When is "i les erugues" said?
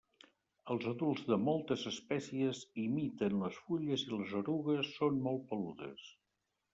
4.07-4.89